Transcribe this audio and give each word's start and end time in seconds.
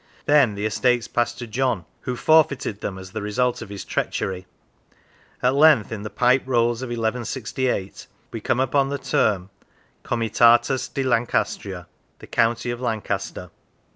Then 0.25 0.55
the 0.55 0.65
estates 0.65 1.07
passed 1.07 1.37
to 1.37 1.45
John, 1.45 1.85
who 1.99 2.15
forfeited 2.15 2.81
them 2.81 2.97
as 2.97 3.11
the 3.11 3.21
result 3.21 3.61
of 3.61 3.69
his 3.69 3.85
treachery. 3.85 4.47
At 5.43 5.53
length, 5.53 5.91
in 5.91 6.01
the 6.01 6.09
Pipe 6.09 6.41
Rolls 6.47 6.81
of 6.81 6.87
1168 6.87 8.07
we 8.31 8.41
come 8.41 8.59
upon 8.59 8.89
the 8.89 8.97
term 8.97 9.51
Comitatus 10.01 10.87
de 10.87 11.03
Lancastria 11.03 11.85
the 12.17 12.25
County 12.25 12.71
of 12.71 12.81
Lan 12.81 13.01
caster. 13.01 13.51